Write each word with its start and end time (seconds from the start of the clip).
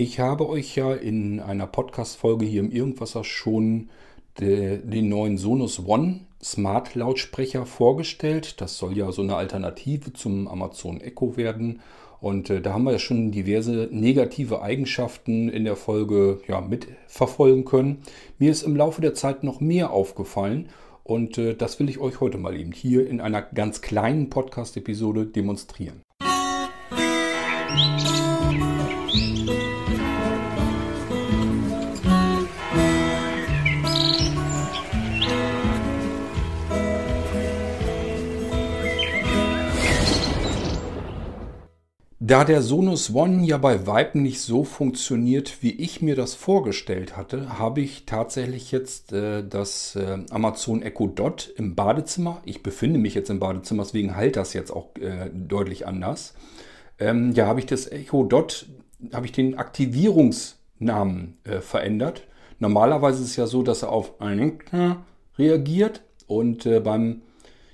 Ich 0.00 0.20
habe 0.20 0.48
euch 0.48 0.76
ja 0.76 0.94
in 0.94 1.40
einer 1.40 1.66
Podcast-Folge 1.66 2.46
hier 2.46 2.60
im 2.60 2.70
Irgendwasser 2.70 3.24
schon 3.24 3.88
de, 4.38 4.78
den 4.78 5.08
neuen 5.08 5.38
Sonos 5.38 5.84
One 5.84 6.20
Smart 6.40 6.94
Lautsprecher 6.94 7.66
vorgestellt. 7.66 8.60
Das 8.60 8.78
soll 8.78 8.96
ja 8.96 9.10
so 9.10 9.22
eine 9.22 9.34
Alternative 9.34 10.12
zum 10.12 10.46
Amazon 10.46 11.00
Echo 11.00 11.36
werden. 11.36 11.80
Und 12.20 12.48
äh, 12.48 12.60
da 12.60 12.74
haben 12.74 12.84
wir 12.84 12.92
ja 12.92 13.00
schon 13.00 13.32
diverse 13.32 13.88
negative 13.90 14.62
Eigenschaften 14.62 15.48
in 15.48 15.64
der 15.64 15.74
Folge 15.74 16.42
ja, 16.46 16.60
mitverfolgen 16.60 17.64
können. 17.64 18.02
Mir 18.38 18.52
ist 18.52 18.62
im 18.62 18.76
Laufe 18.76 19.00
der 19.00 19.14
Zeit 19.14 19.42
noch 19.42 19.58
mehr 19.58 19.90
aufgefallen 19.90 20.68
und 21.02 21.38
äh, 21.38 21.56
das 21.56 21.80
will 21.80 21.88
ich 21.88 21.98
euch 21.98 22.20
heute 22.20 22.38
mal 22.38 22.54
eben 22.54 22.70
hier 22.70 23.08
in 23.08 23.20
einer 23.20 23.42
ganz 23.42 23.80
kleinen 23.80 24.30
Podcast-Episode 24.30 25.26
demonstrieren. 25.26 26.02
Da 42.28 42.44
der 42.44 42.60
Sonos 42.60 43.14
One 43.14 43.46
ja 43.46 43.56
bei 43.56 43.86
Vibe 43.86 44.18
nicht 44.18 44.42
so 44.42 44.62
funktioniert, 44.62 45.62
wie 45.62 45.70
ich 45.70 46.02
mir 46.02 46.14
das 46.14 46.34
vorgestellt 46.34 47.16
hatte, 47.16 47.58
habe 47.58 47.80
ich 47.80 48.04
tatsächlich 48.04 48.70
jetzt 48.70 49.14
äh, 49.14 49.42
das 49.42 49.96
äh, 49.96 50.18
Amazon 50.28 50.82
Echo 50.82 51.06
Dot 51.06 51.50
im 51.56 51.74
Badezimmer. 51.74 52.42
Ich 52.44 52.62
befinde 52.62 52.98
mich 52.98 53.14
jetzt 53.14 53.30
im 53.30 53.40
Badezimmer, 53.40 53.84
deswegen 53.84 54.14
halt 54.14 54.36
das 54.36 54.52
jetzt 54.52 54.70
auch 54.70 54.94
äh, 55.00 55.30
deutlich 55.32 55.86
anders. 55.86 56.34
Ähm, 56.98 57.32
ja, 57.32 57.46
habe 57.46 57.60
ich 57.60 57.66
das 57.66 57.90
Echo 57.90 58.24
Dot, 58.24 58.66
habe 59.14 59.24
ich 59.24 59.32
den 59.32 59.56
Aktivierungsnamen 59.56 61.38
äh, 61.44 61.60
verändert. 61.60 62.24
Normalerweise 62.58 63.22
ist 63.22 63.30
es 63.30 63.36
ja 63.36 63.46
so, 63.46 63.62
dass 63.62 63.82
er 63.82 63.90
auf 63.90 64.20
einen 64.20 64.58
reagiert 65.38 66.02
und 66.26 66.66
äh, 66.66 66.80
beim 66.80 67.22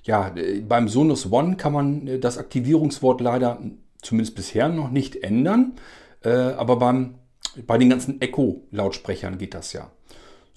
ja, 0.04 0.32
äh, 0.36 0.60
beim 0.60 0.86
Sonos 0.86 1.32
One 1.32 1.56
kann 1.56 1.72
man 1.72 2.20
das 2.20 2.38
Aktivierungswort 2.38 3.20
leider 3.20 3.58
zumindest 4.04 4.36
bisher 4.36 4.68
noch 4.68 4.90
nicht 4.90 5.16
ändern. 5.16 5.74
Äh, 6.22 6.30
aber 6.30 6.76
beim, 6.76 7.16
bei 7.66 7.78
den 7.78 7.90
ganzen 7.90 8.20
Echo-Lautsprechern 8.20 9.38
geht 9.38 9.54
das 9.54 9.72
ja. 9.72 9.90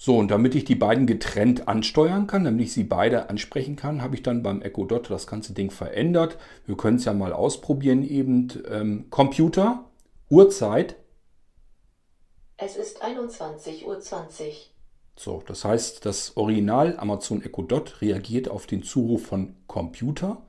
So, 0.00 0.16
und 0.16 0.30
damit 0.30 0.54
ich 0.54 0.64
die 0.64 0.76
beiden 0.76 1.08
getrennt 1.08 1.66
ansteuern 1.66 2.28
kann, 2.28 2.44
damit 2.44 2.66
ich 2.66 2.72
sie 2.72 2.84
beide 2.84 3.28
ansprechen 3.30 3.74
kann, 3.74 4.00
habe 4.00 4.14
ich 4.14 4.22
dann 4.22 4.44
beim 4.44 4.62
Echo 4.62 4.84
Dot 4.84 5.10
das 5.10 5.26
ganze 5.26 5.54
Ding 5.54 5.72
verändert. 5.72 6.38
Wir 6.66 6.76
können 6.76 6.98
es 6.98 7.04
ja 7.04 7.12
mal 7.12 7.32
ausprobieren 7.32 8.04
eben. 8.04 8.48
Ähm, 8.70 9.06
Computer, 9.10 9.84
Uhrzeit. 10.30 10.94
Es 12.56 12.76
ist 12.76 13.02
21.20 13.02 13.84
Uhr. 13.86 14.00
So, 15.16 15.42
das 15.44 15.64
heißt, 15.64 16.06
das 16.06 16.36
Original 16.36 16.96
Amazon 16.96 17.42
Echo 17.42 17.62
Dot 17.62 18.00
reagiert 18.00 18.48
auf 18.48 18.66
den 18.66 18.84
Zuruf 18.84 19.26
von 19.26 19.56
Computer 19.66 20.42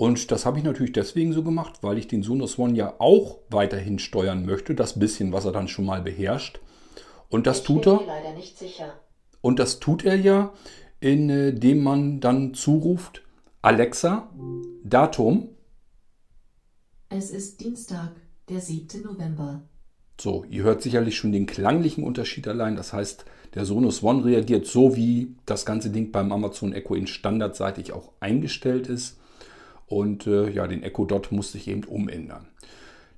und 0.00 0.30
das 0.30 0.46
habe 0.46 0.56
ich 0.56 0.64
natürlich 0.64 0.94
deswegen 0.94 1.34
so 1.34 1.42
gemacht, 1.42 1.82
weil 1.82 1.98
ich 1.98 2.08
den 2.08 2.22
Sonos 2.22 2.58
One 2.58 2.74
ja 2.74 2.94
auch 3.00 3.40
weiterhin 3.50 3.98
steuern 3.98 4.46
möchte, 4.46 4.74
das 4.74 4.98
bisschen, 4.98 5.30
was 5.34 5.44
er 5.44 5.52
dann 5.52 5.68
schon 5.68 5.84
mal 5.84 6.00
beherrscht. 6.00 6.58
Und 7.28 7.46
das 7.46 7.58
ich 7.58 7.64
tut 7.64 7.86
er. 7.86 8.00
leider 8.06 8.32
nicht 8.32 8.56
sicher. 8.56 8.94
Und 9.42 9.58
das 9.58 9.78
tut 9.78 10.06
er 10.06 10.16
ja, 10.16 10.54
indem 11.00 11.82
man 11.82 12.20
dann 12.20 12.54
zuruft, 12.54 13.24
Alexa, 13.60 14.30
Datum. 14.84 15.50
Es 17.10 17.30
ist 17.30 17.60
Dienstag, 17.60 18.12
der 18.48 18.62
7. 18.62 19.02
November. 19.02 19.68
So, 20.18 20.46
ihr 20.48 20.62
hört 20.62 20.80
sicherlich 20.80 21.18
schon 21.18 21.32
den 21.32 21.44
klanglichen 21.44 22.04
Unterschied 22.04 22.48
allein. 22.48 22.74
Das 22.74 22.94
heißt, 22.94 23.26
der 23.52 23.66
Sonos 23.66 24.02
One 24.02 24.24
reagiert 24.24 24.64
so, 24.64 24.96
wie 24.96 25.36
das 25.44 25.66
ganze 25.66 25.90
Ding 25.90 26.10
beim 26.10 26.32
Amazon 26.32 26.72
Echo 26.72 26.94
in 26.94 27.06
standardseitig 27.06 27.92
auch 27.92 28.12
eingestellt 28.20 28.86
ist. 28.86 29.19
Und 29.90 30.28
äh, 30.28 30.48
ja, 30.50 30.68
den 30.68 30.84
Echo 30.84 31.04
Dot 31.04 31.32
musste 31.32 31.58
ich 31.58 31.68
eben 31.68 31.84
umändern. 31.84 32.46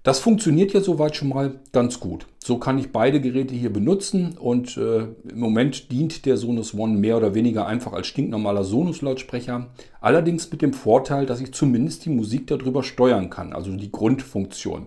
Das 0.03 0.19
funktioniert 0.19 0.72
ja 0.72 0.81
soweit 0.81 1.15
schon 1.15 1.28
mal 1.28 1.60
ganz 1.71 2.00
gut. 2.00 2.27
So 2.43 2.59
kann 2.59 2.78
ich 2.78 2.91
beide 2.91 3.21
Geräte 3.21 3.55
hier 3.55 3.72
benutzen 3.72 4.37
und 4.37 4.77
äh, 4.77 5.03
im 5.28 5.38
Moment 5.38 5.93
dient 5.93 6.27
der 6.27 6.37
Sonos 6.37 6.75
One 6.75 6.99
mehr 6.99 7.19
oder 7.19 7.34
weniger 7.34 7.66
einfach 7.66 7.93
als 7.93 8.09
stinknormaler 8.09 8.65
Sonos-Lautsprecher. 8.65 9.69
Allerdings 10.00 10.50
mit 10.50 10.60
dem 10.60 10.72
Vorteil, 10.72 11.27
dass 11.27 11.41
ich 11.41 11.53
zumindest 11.53 12.05
die 12.06 12.10
Musik 12.10 12.49
darüber 12.49 12.83
steuern 12.83 13.31
kann, 13.31 13.53
also 13.53 13.71
die 13.71 13.93
Grundfunktion. 13.93 14.87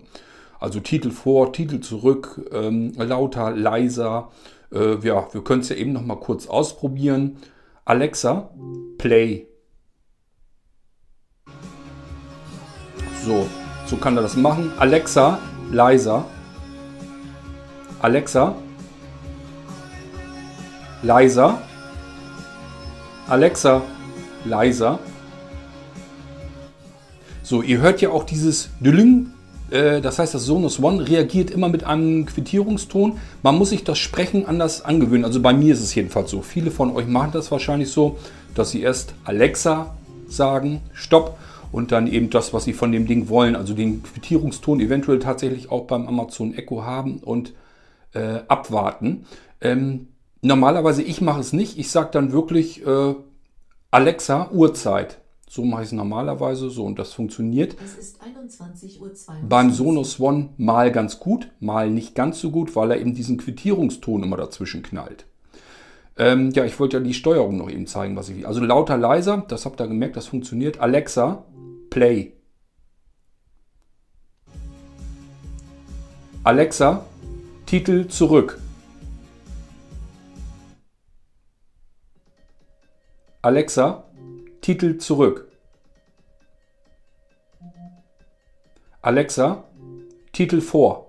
Also 0.60 0.80
Titel 0.80 1.10
vor, 1.10 1.52
Titel 1.52 1.80
zurück, 1.80 2.50
ähm, 2.52 2.92
lauter, 2.96 3.52
leiser. 3.52 4.32
Äh, 4.70 4.98
ja, 5.06 5.28
wir 5.32 5.42
können 5.44 5.60
es 5.60 5.68
ja 5.68 5.76
eben 5.76 5.92
noch 5.92 6.04
mal 6.04 6.16
kurz 6.16 6.46
ausprobieren. 6.46 7.36
Alexa, 7.86 8.50
play 8.98 9.46
So, 13.26 13.44
so 13.86 13.96
kann 13.96 14.16
er 14.16 14.22
das 14.22 14.36
machen. 14.36 14.70
Alexa, 14.78 15.40
leiser. 15.72 16.24
Alexa, 18.00 18.54
leiser. 21.02 21.58
Alexa, 23.26 23.82
leiser. 24.44 25.00
So, 27.42 27.62
ihr 27.62 27.78
hört 27.78 28.00
ja 28.00 28.10
auch 28.10 28.22
dieses 28.22 28.68
Dülling. 28.78 29.32
Äh, 29.70 30.00
das 30.00 30.20
heißt, 30.20 30.32
das 30.32 30.44
Sonos 30.44 30.80
One 30.80 31.08
reagiert 31.08 31.50
immer 31.50 31.68
mit 31.68 31.82
einem 31.82 32.26
Quittierungston. 32.26 33.18
Man 33.42 33.58
muss 33.58 33.70
sich 33.70 33.82
das 33.82 33.98
Sprechen 33.98 34.46
anders 34.46 34.84
angewöhnen. 34.84 35.24
Also 35.24 35.42
bei 35.42 35.52
mir 35.52 35.74
ist 35.74 35.80
es 35.80 35.92
jedenfalls 35.96 36.30
so. 36.30 36.42
Viele 36.42 36.70
von 36.70 36.94
euch 36.94 37.08
machen 37.08 37.30
das 37.32 37.50
wahrscheinlich 37.50 37.90
so, 37.90 38.18
dass 38.54 38.70
sie 38.70 38.82
erst 38.82 39.14
Alexa 39.24 39.96
sagen, 40.28 40.80
Stopp 40.92 41.36
und 41.72 41.92
dann 41.92 42.06
eben 42.06 42.30
das, 42.30 42.52
was 42.52 42.64
Sie 42.64 42.72
von 42.72 42.92
dem 42.92 43.06
Ding 43.06 43.28
wollen, 43.28 43.56
also 43.56 43.74
den 43.74 44.02
Quittierungston 44.02 44.80
eventuell 44.80 45.18
tatsächlich 45.18 45.70
auch 45.70 45.86
beim 45.86 46.06
Amazon 46.06 46.54
Echo 46.54 46.84
haben 46.84 47.18
und 47.18 47.54
äh, 48.12 48.40
abwarten. 48.48 49.26
Ähm, 49.60 50.08
normalerweise, 50.42 51.02
ich 51.02 51.20
mache 51.20 51.40
es 51.40 51.52
nicht. 51.52 51.78
Ich 51.78 51.90
sage 51.90 52.10
dann 52.12 52.32
wirklich 52.32 52.86
äh, 52.86 53.14
Alexa, 53.90 54.50
Uhrzeit. 54.50 55.18
So 55.48 55.64
mache 55.64 55.82
ich 55.82 55.88
es 55.88 55.92
normalerweise 55.92 56.70
so 56.70 56.84
und 56.84 56.98
das 56.98 57.12
funktioniert. 57.12 57.76
Es 57.82 57.96
ist 57.96 58.20
21.22 58.20 59.00
Uhr. 59.00 59.12
Beim 59.48 59.70
Sonos 59.70 60.18
One 60.18 60.50
mal 60.56 60.90
ganz 60.90 61.20
gut, 61.20 61.52
mal 61.60 61.88
nicht 61.88 62.14
ganz 62.14 62.40
so 62.40 62.50
gut, 62.50 62.74
weil 62.74 62.90
er 62.90 63.00
eben 63.00 63.14
diesen 63.14 63.38
Quittierungston 63.38 64.24
immer 64.24 64.36
dazwischen 64.36 64.82
knallt. 64.82 65.24
Ähm, 66.18 66.50
ja, 66.52 66.64
ich 66.64 66.80
wollte 66.80 66.96
ja 66.96 67.02
die 67.02 67.14
Steuerung 67.14 67.58
noch 67.58 67.70
eben 67.70 67.86
zeigen, 67.86 68.16
was 68.16 68.28
ich. 68.30 68.46
Also 68.46 68.60
lauter, 68.64 68.96
leiser, 68.96 69.44
das 69.48 69.66
habt 69.66 69.80
ihr 69.80 69.86
gemerkt, 69.86 70.16
das 70.16 70.26
funktioniert. 70.26 70.80
Alexa, 70.80 71.44
Play. 71.90 72.32
Alexa, 76.42 77.04
Titel 77.66 78.06
zurück. 78.06 78.60
Alexa, 83.42 84.04
Titel 84.60 84.98
zurück. 84.98 85.48
Alexa, 89.02 89.64
Titel 90.32 90.60
vor. 90.60 91.05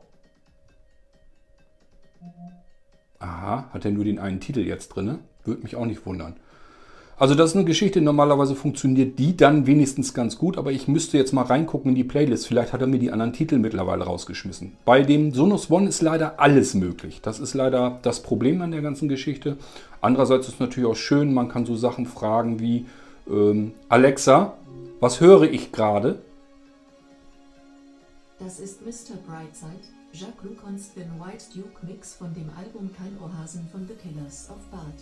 Aha, 3.20 3.66
hat 3.74 3.86
er 3.86 3.92
nur 3.92 4.06
den 4.06 4.20
einen 4.20 4.40
Titel 4.40 4.60
jetzt 4.60 4.90
drin? 4.90 5.20
Würde 5.44 5.64
mich 5.64 5.76
auch 5.76 5.86
nicht 5.86 6.06
wundern. 6.06 6.36
Also 7.20 7.34
das 7.34 7.50
ist 7.50 7.56
eine 7.56 7.66
Geschichte, 7.66 8.00
normalerweise 8.00 8.54
funktioniert 8.54 9.18
die 9.18 9.36
dann 9.36 9.66
wenigstens 9.66 10.14
ganz 10.14 10.38
gut, 10.38 10.56
aber 10.56 10.72
ich 10.72 10.88
müsste 10.88 11.18
jetzt 11.18 11.34
mal 11.34 11.42
reingucken 11.42 11.90
in 11.90 11.96
die 11.96 12.04
Playlist. 12.04 12.46
Vielleicht 12.46 12.74
hat 12.74 12.82
er 12.82 12.86
mir 12.86 13.00
die 13.00 13.12
anderen 13.12 13.34
Titel 13.34 13.58
mittlerweile 13.58 14.04
rausgeschmissen. 14.04 14.74
Bei 14.86 15.02
dem 15.02 15.34
Sonos 15.34 15.72
One 15.72 15.90
ist 15.90 16.04
leider 16.04 16.40
alles 16.40 16.76
möglich. 16.76 17.22
Das 17.24 17.40
ist 17.40 17.56
leider 17.56 17.98
das 18.04 18.22
Problem 18.22 18.62
an 18.62 18.70
der 18.70 18.84
ganzen 18.84 19.10
Geschichte. 19.10 19.58
Andererseits 20.00 20.48
ist 20.48 20.56
es 20.56 20.60
natürlich 20.60 20.88
auch 20.88 20.96
schön, 20.96 21.34
man 21.34 21.50
kann 21.50 21.66
so 21.66 21.76
Sachen 21.76 22.06
fragen 22.06 22.60
wie 22.60 22.86
ähm, 23.28 23.74
Alexa, 23.90 24.54
was 25.00 25.20
höre 25.20 25.44
ich 25.44 25.72
gerade? 25.72 26.20
Das 28.40 28.60
ist 28.60 28.86
Mr. 28.86 29.18
Brightside, 29.26 29.82
Jacques 30.20 30.44
Lucons 30.44 30.94
Thin 30.96 31.12
White 31.20 31.46
Duke 31.54 31.86
Mix 31.86 32.16
von 32.16 32.34
dem 32.34 32.50
Album 32.58 32.90
Kein 32.98 33.16
Ohrhasen 33.24 33.68
von 33.72 33.88
The 33.88 33.94
Killers 33.94 34.50
of 34.50 34.58
Bart. 34.72 34.96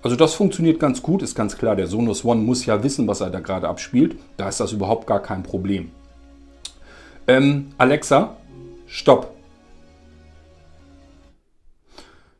Also 0.00 0.14
das 0.14 0.34
funktioniert 0.34 0.78
ganz 0.78 1.02
gut, 1.02 1.22
ist 1.22 1.34
ganz 1.34 1.58
klar. 1.58 1.74
Der 1.74 1.88
Sonos 1.88 2.24
One 2.24 2.42
muss 2.42 2.64
ja 2.64 2.84
wissen, 2.84 3.08
was 3.08 3.20
er 3.20 3.30
da 3.30 3.40
gerade 3.40 3.68
abspielt. 3.68 4.16
Da 4.36 4.48
ist 4.48 4.60
das 4.60 4.70
überhaupt 4.70 5.08
gar 5.08 5.20
kein 5.20 5.42
Problem. 5.42 5.90
Ähm, 7.26 7.70
Alexa, 7.78 8.36
stopp. 8.86 9.34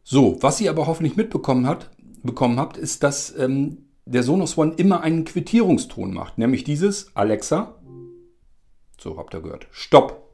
So, 0.05 0.41
was 0.41 0.61
ihr 0.61 0.71
aber 0.71 0.87
hoffentlich 0.87 1.17
mitbekommen 1.17 1.67
habt, 1.67 1.91
bekommen 2.23 2.61
habt, 2.61 2.77
ist, 2.77 3.03
dass 3.03 3.37
ähm, 3.37 3.89
der 4.07 4.23
Sonos 4.23 4.57
One 4.57 4.75
immer 4.77 5.01
einen 5.01 5.25
Quittierungston 5.25 6.15
macht. 6.15 6.39
Nämlich 6.39 6.63
dieses 6.63 7.11
Alexa. 7.17 7.75
So, 9.01 9.19
habt 9.19 9.35
ihr 9.35 9.41
gehört. 9.41 9.67
Stopp. 9.73 10.29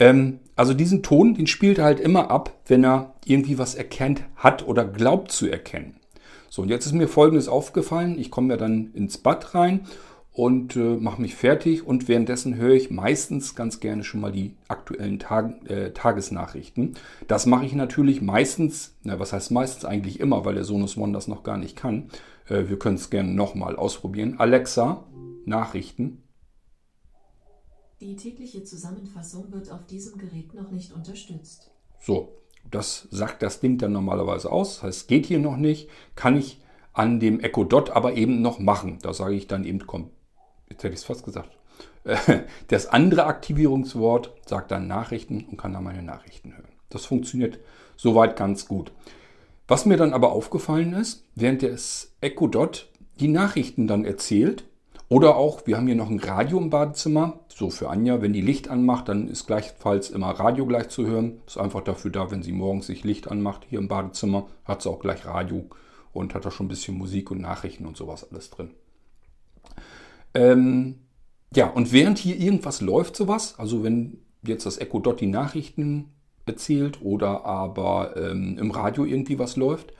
Ähm, 0.00 0.40
Also 0.60 0.74
diesen 0.74 1.02
Ton, 1.02 1.32
den 1.32 1.46
spielt 1.46 1.78
er 1.78 1.86
halt 1.86 2.00
immer 2.00 2.30
ab, 2.30 2.52
wenn 2.66 2.84
er 2.84 3.14
irgendwie 3.24 3.56
was 3.56 3.74
erkennt 3.74 4.24
hat 4.36 4.68
oder 4.68 4.84
glaubt 4.84 5.32
zu 5.32 5.48
erkennen. 5.48 5.94
So, 6.50 6.60
und 6.60 6.68
jetzt 6.68 6.84
ist 6.84 6.92
mir 6.92 7.08
Folgendes 7.08 7.48
aufgefallen. 7.48 8.18
Ich 8.18 8.30
komme 8.30 8.52
ja 8.52 8.58
dann 8.58 8.90
ins 8.92 9.16
Bad 9.16 9.54
rein 9.54 9.86
und 10.34 10.76
äh, 10.76 10.98
mache 10.98 11.22
mich 11.22 11.34
fertig 11.34 11.86
und 11.86 12.08
währenddessen 12.08 12.56
höre 12.56 12.74
ich 12.74 12.90
meistens 12.90 13.54
ganz 13.54 13.80
gerne 13.80 14.04
schon 14.04 14.20
mal 14.20 14.32
die 14.32 14.54
aktuellen 14.68 15.18
Tag, 15.18 15.66
äh, 15.70 15.92
Tagesnachrichten. 15.92 16.94
Das 17.26 17.46
mache 17.46 17.64
ich 17.64 17.72
natürlich 17.72 18.20
meistens, 18.20 18.94
na, 19.02 19.18
was 19.18 19.32
heißt 19.32 19.52
meistens 19.52 19.86
eigentlich 19.86 20.20
immer, 20.20 20.44
weil 20.44 20.56
der 20.56 20.64
Sonus 20.64 20.98
One 20.98 21.14
das 21.14 21.26
noch 21.26 21.42
gar 21.42 21.56
nicht 21.56 21.74
kann. 21.74 22.10
Äh, 22.50 22.68
wir 22.68 22.78
können 22.78 22.96
es 22.96 23.08
gerne 23.08 23.32
nochmal 23.32 23.76
ausprobieren. 23.76 24.34
Alexa, 24.36 25.04
Nachrichten. 25.46 26.22
Die 28.00 28.16
tägliche 28.16 28.64
Zusammenfassung 28.64 29.52
wird 29.52 29.70
auf 29.70 29.84
diesem 29.84 30.16
Gerät 30.16 30.54
noch 30.54 30.70
nicht 30.70 30.92
unterstützt. 30.92 31.70
So, 32.00 32.40
das 32.70 33.08
sagt 33.10 33.42
das 33.42 33.60
Ding 33.60 33.76
dann 33.76 33.92
normalerweise 33.92 34.50
aus. 34.50 34.76
Das 34.76 34.82
heißt, 34.84 35.08
geht 35.08 35.26
hier 35.26 35.38
noch 35.38 35.58
nicht, 35.58 35.90
kann 36.14 36.34
ich 36.38 36.62
an 36.94 37.20
dem 37.20 37.40
Echo 37.40 37.62
Dot 37.64 37.90
aber 37.90 38.14
eben 38.14 38.40
noch 38.40 38.58
machen. 38.58 38.98
Da 39.02 39.12
sage 39.12 39.34
ich 39.34 39.48
dann 39.48 39.64
eben, 39.64 39.86
komm, 39.86 40.08
jetzt 40.70 40.82
hätte 40.82 40.94
ich 40.94 41.00
es 41.00 41.04
fast 41.04 41.24
gesagt. 41.24 41.50
Das 42.68 42.86
andere 42.86 43.26
Aktivierungswort 43.26 44.32
sagt 44.46 44.70
dann 44.70 44.88
Nachrichten 44.88 45.44
und 45.50 45.58
kann 45.58 45.74
dann 45.74 45.84
meine 45.84 46.02
Nachrichten 46.02 46.56
hören. 46.56 46.72
Das 46.88 47.04
funktioniert 47.04 47.58
soweit 47.96 48.34
ganz 48.34 48.66
gut. 48.66 48.92
Was 49.68 49.84
mir 49.84 49.98
dann 49.98 50.14
aber 50.14 50.32
aufgefallen 50.32 50.94
ist, 50.94 51.24
während 51.34 51.62
das 51.62 52.12
Echo 52.22 52.48
Dot 52.48 52.88
die 53.20 53.28
Nachrichten 53.28 53.86
dann 53.86 54.06
erzählt, 54.06 54.64
oder 55.10 55.34
auch, 55.34 55.66
wir 55.66 55.76
haben 55.76 55.88
hier 55.88 55.96
noch 55.96 56.08
ein 56.08 56.20
Radio 56.20 56.56
im 56.58 56.70
Badezimmer, 56.70 57.40
so 57.48 57.68
für 57.68 57.90
Anja, 57.90 58.22
wenn 58.22 58.32
die 58.32 58.40
Licht 58.40 58.68
anmacht, 58.68 59.08
dann 59.08 59.26
ist 59.26 59.48
gleichfalls 59.48 60.08
immer 60.08 60.30
Radio 60.30 60.66
gleich 60.66 60.88
zu 60.88 61.04
hören. 61.04 61.40
Ist 61.48 61.58
einfach 61.58 61.80
dafür 61.80 62.12
da, 62.12 62.30
wenn 62.30 62.44
sie 62.44 62.52
morgens 62.52 62.86
sich 62.86 63.02
Licht 63.02 63.28
anmacht 63.28 63.66
hier 63.68 63.80
im 63.80 63.88
Badezimmer, 63.88 64.46
hat 64.64 64.82
sie 64.82 64.88
auch 64.88 65.00
gleich 65.00 65.26
Radio 65.26 65.64
und 66.12 66.32
hat 66.32 66.44
da 66.44 66.52
schon 66.52 66.66
ein 66.66 66.68
bisschen 66.68 66.96
Musik 66.96 67.32
und 67.32 67.40
Nachrichten 67.40 67.86
und 67.86 67.96
sowas 67.96 68.24
alles 68.30 68.50
drin. 68.50 68.70
Ähm, 70.32 71.00
ja, 71.56 71.68
und 71.68 71.90
während 71.90 72.18
hier 72.18 72.36
irgendwas 72.36 72.80
läuft, 72.80 73.16
sowas, 73.16 73.58
also 73.58 73.82
wenn 73.82 74.18
jetzt 74.44 74.64
das 74.64 74.78
Echo 74.78 75.00
Dot 75.00 75.20
die 75.20 75.26
Nachrichten 75.26 76.10
erzählt 76.46 77.02
oder 77.02 77.44
aber 77.44 78.16
ähm, 78.16 78.58
im 78.58 78.70
Radio 78.70 79.04
irgendwie 79.04 79.40
was 79.40 79.56
läuft, 79.56 79.92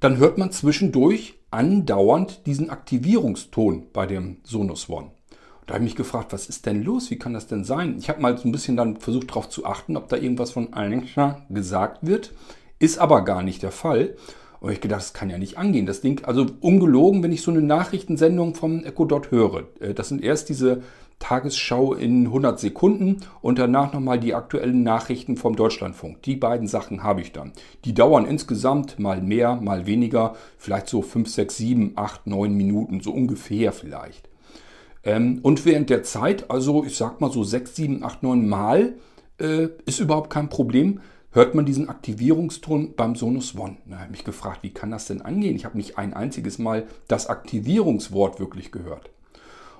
dann 0.00 0.18
hört 0.18 0.38
man 0.38 0.52
zwischendurch 0.52 1.34
andauernd 1.50 2.46
diesen 2.46 2.70
Aktivierungston 2.70 3.86
bei 3.92 4.06
dem 4.06 4.38
Sonos 4.44 4.88
One. 4.88 5.10
Da 5.66 5.74
habe 5.74 5.84
ich 5.84 5.90
mich 5.90 5.96
gefragt, 5.96 6.32
was 6.32 6.46
ist 6.46 6.66
denn 6.66 6.84
los? 6.84 7.10
Wie 7.10 7.18
kann 7.18 7.32
das 7.32 7.48
denn 7.48 7.64
sein? 7.64 7.96
Ich 7.98 8.08
habe 8.08 8.20
mal 8.20 8.38
so 8.38 8.48
ein 8.48 8.52
bisschen 8.52 8.76
dann 8.76 8.98
versucht 8.98 9.30
darauf 9.30 9.48
zu 9.48 9.66
achten, 9.66 9.96
ob 9.96 10.08
da 10.08 10.16
irgendwas 10.16 10.52
von 10.52 10.72
Alexa 10.72 11.42
gesagt 11.50 12.06
wird. 12.06 12.32
Ist 12.78 12.98
aber 12.98 13.24
gar 13.24 13.42
nicht 13.42 13.62
der 13.62 13.72
Fall. 13.72 14.16
Und 14.60 14.72
ich 14.72 14.80
gedacht, 14.80 15.00
das 15.00 15.12
kann 15.12 15.28
ja 15.28 15.38
nicht 15.38 15.58
angehen. 15.58 15.86
Das 15.86 16.00
Ding, 16.00 16.24
also 16.24 16.46
ungelogen, 16.60 17.22
wenn 17.22 17.32
ich 17.32 17.42
so 17.42 17.50
eine 17.50 17.62
Nachrichtensendung 17.62 18.54
vom 18.54 18.84
Echo 18.84 19.04
Dot 19.04 19.30
höre. 19.30 19.64
Äh, 19.80 19.92
das 19.92 20.08
sind 20.08 20.22
erst 20.22 20.48
diese 20.48 20.82
Tagesschau 21.18 21.94
in 21.94 22.26
100 22.26 22.60
Sekunden 22.60 23.18
und 23.40 23.58
danach 23.58 23.92
nochmal 23.92 24.20
die 24.20 24.34
aktuellen 24.34 24.82
Nachrichten 24.82 25.36
vom 25.36 25.56
Deutschlandfunk. 25.56 26.22
Die 26.22 26.36
beiden 26.36 26.68
Sachen 26.68 27.02
habe 27.02 27.20
ich 27.20 27.32
dann. 27.32 27.52
Die 27.84 27.94
dauern 27.94 28.26
insgesamt 28.26 28.98
mal 28.98 29.20
mehr, 29.20 29.56
mal 29.56 29.86
weniger, 29.86 30.34
vielleicht 30.58 30.88
so 30.88 31.02
5, 31.02 31.28
6, 31.28 31.56
7, 31.56 31.92
8, 31.96 32.26
9 32.26 32.54
Minuten, 32.54 33.00
so 33.00 33.12
ungefähr 33.12 33.72
vielleicht. 33.72 34.28
Ähm, 35.04 35.40
und 35.42 35.64
während 35.64 35.90
der 35.90 36.02
Zeit, 36.02 36.50
also 36.50 36.84
ich 36.84 36.96
sag 36.96 37.20
mal 37.20 37.30
so 37.30 37.44
6, 37.44 37.74
7, 37.74 38.04
8, 38.04 38.22
9 38.22 38.48
Mal, 38.48 38.94
äh, 39.38 39.68
ist 39.84 40.00
überhaupt 40.00 40.30
kein 40.30 40.48
Problem 40.48 41.00
hört 41.36 41.54
man 41.54 41.66
diesen 41.66 41.90
Aktivierungston 41.90 42.94
beim 42.94 43.14
Sonus 43.14 43.54
One. 43.58 43.76
Da 43.84 43.96
habe 43.96 44.06
ich 44.06 44.10
mich 44.10 44.24
gefragt, 44.24 44.60
wie 44.62 44.70
kann 44.70 44.90
das 44.90 45.06
denn 45.06 45.20
angehen? 45.20 45.54
Ich 45.54 45.66
habe 45.66 45.76
nicht 45.76 45.98
ein 45.98 46.14
einziges 46.14 46.58
Mal 46.58 46.86
das 47.08 47.26
Aktivierungswort 47.26 48.40
wirklich 48.40 48.72
gehört. 48.72 49.10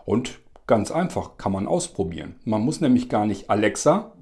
Und 0.04 0.38
ganz 0.66 0.90
einfach, 0.90 1.36
kann 1.36 1.52
man 1.52 1.66
ausprobieren. 1.66 2.36
Man 2.44 2.62
muss 2.62 2.80
nämlich 2.80 3.08
gar 3.08 3.26
nicht 3.26 3.50
Alexa 3.50 4.12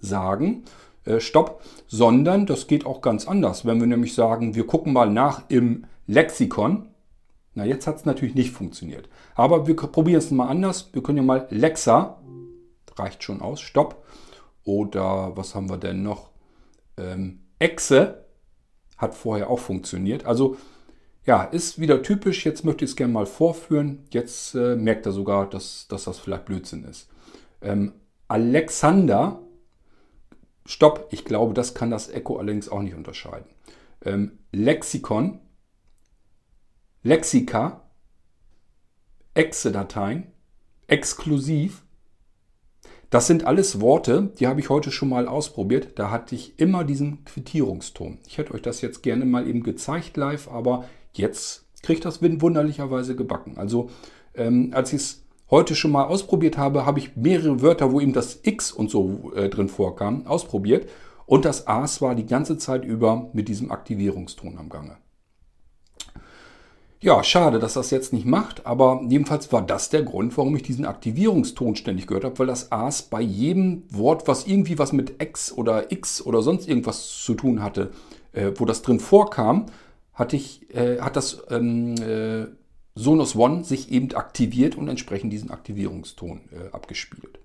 sagen, 0.00 0.64
äh, 1.04 1.20
Stopp, 1.20 1.62
sondern 1.86 2.46
das 2.46 2.66
geht 2.66 2.86
auch 2.86 3.00
ganz 3.00 3.26
anders. 3.26 3.64
Wenn 3.64 3.80
wir 3.80 3.86
nämlich 3.86 4.14
sagen, 4.14 4.54
wir 4.54 4.66
gucken 4.66 4.92
mal 4.92 5.10
nach 5.10 5.44
im 5.48 5.86
Lexikon. 6.06 6.88
Na, 7.54 7.64
jetzt 7.64 7.86
hat 7.86 7.96
es 7.96 8.04
natürlich 8.04 8.34
nicht 8.34 8.52
funktioniert. 8.52 9.08
Aber 9.34 9.66
wir 9.66 9.76
probieren 9.76 10.18
es 10.18 10.30
mal 10.30 10.48
anders. 10.48 10.88
Wir 10.92 11.02
können 11.02 11.18
ja 11.18 11.24
mal 11.24 11.46
Lexa, 11.50 12.18
reicht 12.96 13.22
schon 13.22 13.42
aus, 13.42 13.60
Stopp. 13.60 14.04
Oder 14.64 15.36
was 15.36 15.54
haben 15.54 15.68
wir 15.68 15.76
denn 15.76 16.02
noch? 16.02 16.32
ähm, 16.96 17.40
Echse 17.58 18.24
hat 18.96 19.14
vorher 19.14 19.50
auch 19.50 19.58
funktioniert. 19.58 20.24
Also 20.26 20.56
ja, 21.24 21.44
ist 21.44 21.80
wieder 21.80 22.02
typisch. 22.02 22.44
Jetzt 22.44 22.64
möchte 22.64 22.84
ich 22.84 22.92
es 22.92 22.96
gerne 22.96 23.12
mal 23.12 23.26
vorführen. 23.26 24.04
Jetzt 24.10 24.54
äh, 24.54 24.76
merkt 24.76 25.06
er 25.06 25.12
sogar, 25.12 25.48
dass, 25.48 25.86
dass 25.88 26.04
das 26.04 26.18
vielleicht 26.18 26.46
Blödsinn 26.46 26.84
ist. 26.84 27.08
Ähm, 27.60 27.92
Alexander, 28.28 29.40
stopp, 30.66 31.08
ich 31.10 31.24
glaube, 31.24 31.54
das 31.54 31.74
kann 31.74 31.90
das 31.90 32.08
Echo 32.08 32.36
allerdings 32.38 32.68
auch 32.68 32.82
nicht 32.82 32.94
unterscheiden. 32.94 33.46
Ähm, 34.04 34.38
Lexikon, 34.52 35.38
Lexika, 37.02 37.82
Exe-Dateien, 39.34 40.26
exklusiv, 40.86 41.84
das 43.12 43.26
sind 43.26 43.44
alles 43.44 43.82
Worte, 43.82 44.32
die 44.38 44.46
habe 44.46 44.60
ich 44.60 44.70
heute 44.70 44.90
schon 44.90 45.10
mal 45.10 45.28
ausprobiert. 45.28 45.98
Da 45.98 46.10
hatte 46.10 46.34
ich 46.34 46.58
immer 46.58 46.82
diesen 46.82 47.26
Quittierungston. 47.26 48.18
Ich 48.26 48.38
hätte 48.38 48.54
euch 48.54 48.62
das 48.62 48.80
jetzt 48.80 49.02
gerne 49.02 49.26
mal 49.26 49.46
eben 49.46 49.62
gezeigt 49.62 50.16
live, 50.16 50.48
aber 50.48 50.86
jetzt 51.12 51.66
kriegt 51.82 52.04
das 52.04 52.22
wunderlicherweise 52.22 53.16
gebacken. 53.16 53.54
Also 53.56 53.90
ähm, 54.34 54.70
als 54.72 54.92
ich 54.92 55.00
es 55.02 55.24
heute 55.50 55.74
schon 55.74 55.90
mal 55.90 56.04
ausprobiert 56.04 56.56
habe, 56.56 56.86
habe 56.86 56.98
ich 56.98 57.16
mehrere 57.16 57.60
Wörter, 57.60 57.92
wo 57.92 58.00
eben 58.00 58.12
das 58.12 58.40
X 58.42 58.72
und 58.72 58.90
so 58.90 59.32
äh, 59.34 59.48
drin 59.48 59.68
vorkam, 59.68 60.26
ausprobiert. 60.26 60.88
Und 61.26 61.44
das 61.44 61.66
A's 61.66 62.00
war 62.00 62.14
die 62.14 62.26
ganze 62.26 62.58
Zeit 62.58 62.84
über 62.84 63.30
mit 63.32 63.48
diesem 63.48 63.70
Aktivierungston 63.70 64.58
am 64.58 64.68
Gange. 64.68 64.96
Ja, 67.00 67.24
schade, 67.24 67.58
dass 67.58 67.74
das 67.74 67.90
jetzt 67.90 68.12
nicht 68.12 68.26
macht, 68.26 68.64
aber 68.64 69.02
jedenfalls 69.08 69.52
war 69.52 69.60
das 69.60 69.90
der 69.90 70.04
Grund, 70.04 70.36
warum 70.38 70.54
ich 70.54 70.62
diesen 70.62 70.84
Aktivierungston 70.84 71.74
ständig 71.74 72.06
gehört 72.06 72.24
habe, 72.24 72.38
weil 72.38 72.46
das 72.46 72.70
A's 72.70 73.02
bei 73.02 73.20
jedem 73.20 73.82
Wort, 73.90 74.28
was 74.28 74.46
irgendwie 74.46 74.78
was 74.78 74.92
mit 74.92 75.20
X 75.20 75.52
oder 75.52 75.90
X 75.90 76.24
oder 76.24 76.42
sonst 76.42 76.68
irgendwas 76.68 77.18
zu 77.24 77.34
tun 77.34 77.60
hatte, 77.60 77.90
äh, 78.32 78.52
wo 78.54 78.66
das 78.66 78.82
drin 78.82 79.00
vorkam, 79.00 79.66
hatte 80.22 80.36
ich, 80.36 80.74
äh, 80.74 81.00
hat 81.00 81.16
das 81.16 81.42
ähm, 81.50 81.94
äh, 81.96 82.46
Sonos 82.94 83.34
One 83.34 83.64
sich 83.64 83.90
eben 83.90 84.14
aktiviert 84.14 84.76
und 84.76 84.88
entsprechend 84.88 85.32
diesen 85.32 85.50
Aktivierungston 85.50 86.40
äh, 86.52 86.72
abgespielt. 86.72 87.40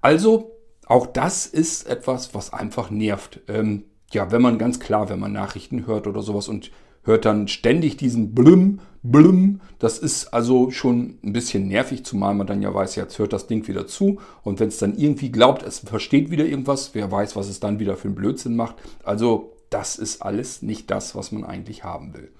Also, 0.00 0.50
auch 0.86 1.06
das 1.06 1.46
ist 1.46 1.88
etwas, 1.88 2.34
was 2.34 2.52
einfach 2.52 2.90
nervt. 2.90 3.40
Ähm, 3.46 3.84
ja, 4.12 4.32
wenn 4.32 4.42
man 4.42 4.58
ganz 4.58 4.80
klar, 4.80 5.08
wenn 5.08 5.20
man 5.20 5.32
Nachrichten 5.32 5.86
hört 5.86 6.08
oder 6.08 6.22
sowas 6.22 6.48
und 6.48 6.72
hört 7.04 7.24
dann 7.24 7.48
ständig 7.48 7.96
diesen 7.96 8.34
Blüm, 8.34 8.80
Blüm. 9.02 9.60
Das 9.78 9.98
ist 9.98 10.34
also 10.34 10.70
schon 10.70 11.18
ein 11.24 11.32
bisschen 11.32 11.68
nervig, 11.68 12.04
zumal 12.04 12.34
man 12.34 12.46
dann 12.46 12.60
ja 12.60 12.74
weiß, 12.74 12.96
jetzt 12.96 13.18
hört 13.18 13.32
das 13.32 13.46
Ding 13.46 13.66
wieder 13.68 13.86
zu. 13.86 14.18
Und 14.42 14.58
wenn 14.58 14.68
es 14.68 14.78
dann 14.78 14.96
irgendwie 14.96 15.30
glaubt, 15.30 15.62
es 15.62 15.78
versteht 15.78 16.30
wieder 16.30 16.44
irgendwas, 16.44 16.90
wer 16.94 17.10
weiß, 17.10 17.36
was 17.36 17.48
es 17.48 17.60
dann 17.60 17.78
wieder 17.78 17.96
für 17.96 18.08
einen 18.08 18.16
Blödsinn 18.16 18.56
macht. 18.56 18.76
Also 19.04 19.52
das 19.70 19.96
ist 19.96 20.22
alles 20.22 20.62
nicht 20.62 20.90
das, 20.90 21.14
was 21.14 21.32
man 21.32 21.44
eigentlich 21.44 21.84
haben 21.84 22.14
will. 22.14 22.30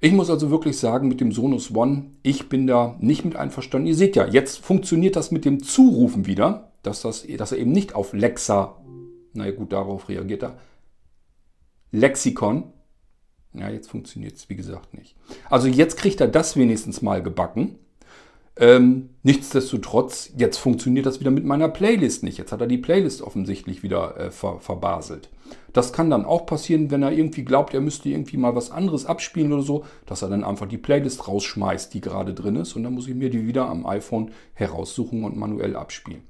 Ich 0.00 0.12
muss 0.12 0.30
also 0.30 0.50
wirklich 0.50 0.78
sagen, 0.78 1.08
mit 1.08 1.20
dem 1.20 1.32
Sonus 1.32 1.74
One, 1.74 2.10
ich 2.22 2.48
bin 2.48 2.66
da 2.66 2.96
nicht 2.98 3.24
mit 3.24 3.36
einverstanden. 3.36 3.88
Ihr 3.88 3.94
seht 3.94 4.16
ja, 4.16 4.26
jetzt 4.26 4.58
funktioniert 4.58 5.16
das 5.16 5.30
mit 5.30 5.44
dem 5.44 5.62
Zurufen 5.62 6.26
wieder, 6.26 6.72
dass, 6.82 7.02
das, 7.02 7.26
dass 7.26 7.52
er 7.52 7.58
eben 7.58 7.72
nicht 7.72 7.94
auf 7.94 8.12
Lexa, 8.12 8.76
naja 9.32 9.52
gut, 9.52 9.72
darauf 9.72 10.08
reagiert 10.08 10.42
er, 10.42 10.58
Lexikon, 11.92 12.72
ja, 13.54 13.70
jetzt 13.70 13.88
funktioniert 13.88 14.36
es, 14.36 14.50
wie 14.50 14.56
gesagt, 14.56 14.92
nicht. 14.92 15.16
Also 15.48 15.66
jetzt 15.66 15.96
kriegt 15.96 16.20
er 16.20 16.28
das 16.28 16.56
wenigstens 16.56 17.00
mal 17.00 17.22
gebacken. 17.22 17.78
Ähm, 18.58 19.10
nichtsdestotrotz, 19.22 20.30
jetzt 20.36 20.56
funktioniert 20.56 21.04
das 21.04 21.20
wieder 21.20 21.30
mit 21.30 21.44
meiner 21.44 21.68
Playlist 21.68 22.22
nicht. 22.22 22.38
Jetzt 22.38 22.52
hat 22.52 22.60
er 22.62 22.66
die 22.66 22.78
Playlist 22.78 23.20
offensichtlich 23.20 23.82
wieder 23.82 24.16
äh, 24.16 24.30
ver 24.30 24.60
verbaselt. 24.60 25.28
Das 25.74 25.92
kann 25.92 26.08
dann 26.08 26.24
auch 26.24 26.46
passieren, 26.46 26.90
wenn 26.90 27.02
er 27.02 27.12
irgendwie 27.12 27.44
glaubt, 27.44 27.74
er 27.74 27.82
müsste 27.82 28.08
irgendwie 28.08 28.38
mal 28.38 28.56
was 28.56 28.70
anderes 28.70 29.04
abspielen 29.04 29.52
oder 29.52 29.62
so, 29.62 29.84
dass 30.06 30.22
er 30.22 30.30
dann 30.30 30.42
einfach 30.42 30.66
die 30.66 30.78
Playlist 30.78 31.28
rausschmeißt, 31.28 31.92
die 31.92 32.00
gerade 32.00 32.32
drin 32.32 32.56
ist. 32.56 32.74
Und 32.76 32.84
dann 32.84 32.94
muss 32.94 33.08
ich 33.08 33.14
mir 33.14 33.28
die 33.28 33.46
wieder 33.46 33.68
am 33.68 33.84
iPhone 33.86 34.30
heraussuchen 34.54 35.24
und 35.24 35.36
manuell 35.36 35.76
abspielen. 35.76 36.22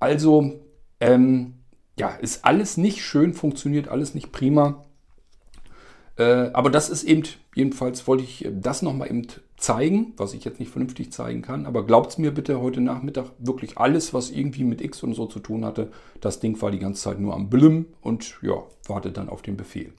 Also, 0.00 0.60
ähm, 1.00 1.54
ja, 1.96 2.08
ist 2.08 2.44
alles 2.44 2.76
nicht 2.76 3.02
schön, 3.02 3.32
funktioniert 3.32 3.86
alles 3.86 4.14
nicht 4.14 4.32
prima. 4.32 4.84
Äh, 6.16 6.50
aber 6.52 6.70
das 6.70 6.90
ist 6.90 7.04
eben, 7.04 7.22
jedenfalls 7.54 8.08
wollte 8.08 8.24
ich 8.24 8.48
das 8.52 8.82
nochmal 8.82 9.08
eben 9.08 9.28
zeigen, 9.58 10.12
was 10.16 10.34
ich 10.34 10.44
jetzt 10.44 10.60
nicht 10.60 10.70
vernünftig 10.70 11.12
zeigen 11.12 11.42
kann. 11.42 11.66
Aber 11.66 11.84
glaubt 11.84 12.18
mir 12.18 12.32
bitte 12.32 12.60
heute 12.60 12.80
Nachmittag 12.80 13.32
wirklich 13.38 13.76
alles, 13.76 14.14
was 14.14 14.30
irgendwie 14.30 14.64
mit 14.64 14.80
X 14.80 15.02
und 15.02 15.14
so 15.14 15.26
zu 15.26 15.40
tun 15.40 15.64
hatte. 15.64 15.90
Das 16.20 16.40
Ding 16.40 16.60
war 16.62 16.70
die 16.70 16.78
ganze 16.78 17.02
Zeit 17.02 17.20
nur 17.20 17.34
am 17.34 17.50
Blim 17.50 17.86
und 18.00 18.38
ja, 18.40 18.62
wartet 18.86 19.16
dann 19.16 19.28
auf 19.28 19.42
den 19.42 19.56
Befehl. 19.56 19.92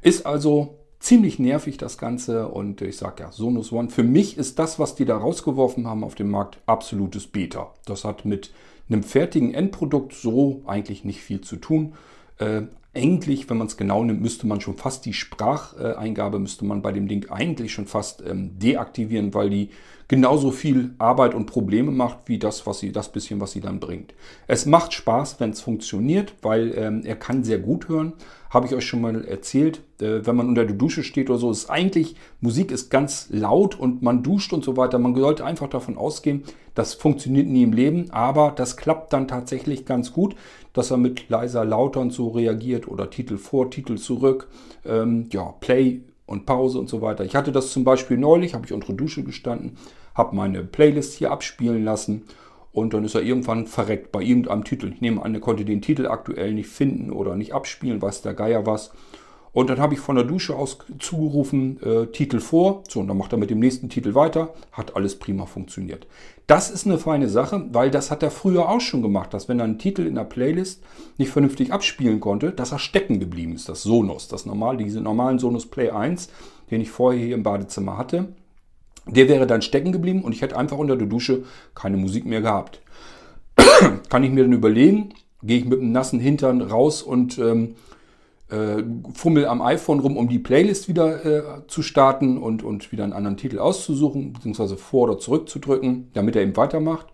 Ist 0.00 0.26
also 0.26 0.78
ziemlich 1.00 1.38
nervig 1.38 1.76
das 1.76 1.98
Ganze 1.98 2.48
und 2.48 2.80
ich 2.80 2.96
sage 2.96 3.24
ja, 3.24 3.32
Sonos 3.32 3.72
One, 3.72 3.90
für 3.90 4.04
mich 4.04 4.38
ist 4.38 4.58
das, 4.58 4.78
was 4.78 4.94
die 4.94 5.04
da 5.04 5.16
rausgeworfen 5.16 5.86
haben 5.86 6.04
auf 6.04 6.14
dem 6.14 6.30
Markt, 6.30 6.58
absolutes 6.66 7.26
Beta. 7.26 7.74
Das 7.84 8.04
hat 8.04 8.24
mit 8.24 8.52
einem 8.88 9.02
fertigen 9.02 9.52
Endprodukt 9.52 10.14
so 10.14 10.62
eigentlich 10.66 11.04
nicht 11.04 11.20
viel 11.20 11.40
zu 11.40 11.56
tun. 11.56 11.94
Äh, 12.38 12.62
eigentlich, 12.94 13.50
wenn 13.50 13.58
man 13.58 13.66
es 13.66 13.76
genau 13.76 14.04
nimmt, 14.04 14.20
müsste 14.20 14.46
man 14.46 14.60
schon 14.60 14.76
fast 14.76 15.04
die 15.04 15.12
Spracheingabe, 15.12 16.38
müsste 16.38 16.64
man 16.64 16.82
bei 16.82 16.92
dem 16.92 17.08
Ding 17.08 17.30
eigentlich 17.30 17.72
schon 17.72 17.86
fast 17.86 18.22
ähm, 18.26 18.58
deaktivieren, 18.58 19.34
weil 19.34 19.50
die 19.50 19.70
genauso 20.08 20.50
viel 20.50 20.94
Arbeit 20.98 21.34
und 21.34 21.46
Probleme 21.46 21.90
macht, 21.90 22.18
wie 22.26 22.38
das, 22.38 22.66
was 22.66 22.80
sie, 22.80 22.92
das 22.92 23.10
bisschen, 23.10 23.40
was 23.40 23.52
sie 23.52 23.60
dann 23.60 23.80
bringt. 23.80 24.14
Es 24.46 24.66
macht 24.66 24.92
Spaß, 24.92 25.40
wenn 25.40 25.50
es 25.50 25.60
funktioniert, 25.60 26.34
weil 26.42 26.72
ähm, 26.76 27.02
er 27.04 27.16
kann 27.16 27.44
sehr 27.44 27.58
gut 27.58 27.88
hören. 27.88 28.12
Habe 28.50 28.66
ich 28.66 28.74
euch 28.74 28.86
schon 28.86 29.00
mal 29.00 29.24
erzählt. 29.24 29.80
Äh, 30.00 30.26
wenn 30.26 30.36
man 30.36 30.48
unter 30.48 30.64
der 30.64 30.76
Dusche 30.76 31.02
steht 31.02 31.30
oder 31.30 31.38
so, 31.38 31.50
ist 31.50 31.70
eigentlich, 31.70 32.16
Musik 32.40 32.70
ist 32.70 32.90
ganz 32.90 33.28
laut 33.30 33.78
und 33.78 34.02
man 34.02 34.22
duscht 34.22 34.52
und 34.52 34.64
so 34.64 34.76
weiter. 34.76 34.98
Man 34.98 35.14
sollte 35.14 35.44
einfach 35.44 35.68
davon 35.68 35.96
ausgehen, 35.96 36.44
das 36.74 36.94
funktioniert 36.94 37.46
nie 37.46 37.62
im 37.62 37.72
Leben, 37.72 38.10
aber 38.10 38.52
das 38.54 38.76
klappt 38.76 39.12
dann 39.12 39.28
tatsächlich 39.28 39.86
ganz 39.86 40.12
gut, 40.12 40.34
dass 40.72 40.90
er 40.90 40.96
mit 40.96 41.28
leiser, 41.28 41.64
lauter 41.64 42.00
und 42.00 42.12
so 42.12 42.28
reagiert 42.28 42.88
oder 42.88 43.10
Titel 43.10 43.38
vor, 43.38 43.70
Titel 43.70 43.96
zurück, 43.96 44.48
ähm, 44.84 45.28
ja, 45.32 45.54
Play 45.60 46.00
und 46.26 46.46
Pause 46.46 46.78
und 46.78 46.88
so 46.88 47.02
weiter. 47.02 47.24
Ich 47.24 47.36
hatte 47.36 47.52
das 47.52 47.72
zum 47.72 47.84
Beispiel 47.84 48.16
neulich, 48.16 48.54
habe 48.54 48.66
ich 48.66 48.72
unter 48.72 48.92
Dusche 48.92 49.22
gestanden, 49.24 49.76
habe 50.14 50.34
meine 50.36 50.64
Playlist 50.64 51.14
hier 51.14 51.30
abspielen 51.30 51.84
lassen 51.84 52.24
und 52.72 52.94
dann 52.94 53.04
ist 53.04 53.14
er 53.14 53.22
irgendwann 53.22 53.66
verreckt 53.66 54.10
bei 54.10 54.20
irgendeinem 54.20 54.64
Titel. 54.64 54.92
Ich 54.92 55.00
nehme 55.00 55.22
an, 55.22 55.34
er 55.34 55.40
konnte 55.40 55.64
den 55.64 55.82
Titel 55.82 56.06
aktuell 56.06 56.54
nicht 56.54 56.68
finden 56.68 57.10
oder 57.10 57.36
nicht 57.36 57.54
abspielen, 57.54 58.02
weiß 58.02 58.22
der 58.22 58.34
Geier 58.34 58.66
was. 58.66 58.92
Und 59.54 59.70
dann 59.70 59.78
habe 59.78 59.94
ich 59.94 60.00
von 60.00 60.16
der 60.16 60.24
Dusche 60.24 60.56
aus 60.56 60.78
zugerufen, 60.98 61.80
äh, 61.80 62.06
Titel 62.08 62.40
vor. 62.40 62.82
So, 62.88 63.00
und 63.00 63.06
dann 63.06 63.16
macht 63.16 63.32
er 63.32 63.38
mit 63.38 63.50
dem 63.50 63.60
nächsten 63.60 63.88
Titel 63.88 64.14
weiter. 64.14 64.52
Hat 64.72 64.96
alles 64.96 65.16
prima 65.18 65.46
funktioniert. 65.46 66.08
Das 66.48 66.70
ist 66.70 66.86
eine 66.86 66.98
feine 66.98 67.28
Sache, 67.28 67.64
weil 67.72 67.90
das 67.90 68.10
hat 68.10 68.24
er 68.24 68.32
früher 68.32 68.68
auch 68.68 68.80
schon 68.80 69.00
gemacht, 69.00 69.32
dass 69.32 69.48
wenn 69.48 69.60
er 69.60 69.64
einen 69.64 69.78
Titel 69.78 70.06
in 70.06 70.16
der 70.16 70.24
Playlist 70.24 70.82
nicht 71.18 71.30
vernünftig 71.30 71.72
abspielen 71.72 72.20
konnte, 72.20 72.50
dass 72.50 72.72
er 72.72 72.80
stecken 72.80 73.20
geblieben 73.20 73.54
ist. 73.54 73.68
Das 73.68 73.84
Sonos, 73.84 74.26
das 74.26 74.44
normal, 74.44 74.76
diese 74.76 75.00
normalen 75.00 75.38
Sonos 75.38 75.66
Play 75.66 75.90
1, 75.90 76.28
den 76.72 76.80
ich 76.80 76.90
vorher 76.90 77.24
hier 77.24 77.36
im 77.36 77.44
Badezimmer 77.44 77.96
hatte. 77.96 78.34
Der 79.06 79.28
wäre 79.28 79.46
dann 79.46 79.62
stecken 79.62 79.92
geblieben 79.92 80.22
und 80.22 80.32
ich 80.32 80.42
hätte 80.42 80.56
einfach 80.58 80.78
unter 80.78 80.96
der 80.96 81.06
Dusche 81.06 81.44
keine 81.76 81.96
Musik 81.96 82.26
mehr 82.26 82.40
gehabt. 82.40 82.82
Kann 84.08 84.24
ich 84.24 84.30
mir 84.30 84.42
dann 84.42 84.52
überlegen, 84.52 85.10
gehe 85.44 85.58
ich 85.58 85.64
mit 85.64 85.80
einem 85.80 85.92
nassen 85.92 86.18
Hintern 86.18 86.60
raus 86.60 87.02
und 87.02 87.38
ähm, 87.38 87.76
äh, 88.48 88.82
fummel 89.14 89.46
am 89.46 89.62
iPhone 89.62 90.00
rum, 90.00 90.16
um 90.16 90.28
die 90.28 90.38
Playlist 90.38 90.88
wieder 90.88 91.24
äh, 91.24 91.66
zu 91.66 91.82
starten 91.82 92.38
und, 92.38 92.62
und 92.62 92.92
wieder 92.92 93.04
einen 93.04 93.12
anderen 93.12 93.36
Titel 93.36 93.58
auszusuchen, 93.58 94.32
beziehungsweise 94.32 94.76
vor- 94.76 95.08
oder 95.08 95.18
zurück 95.18 95.48
zu 95.48 95.58
drücken, 95.58 96.10
damit 96.12 96.36
er 96.36 96.42
eben 96.42 96.56
weitermacht. 96.56 97.06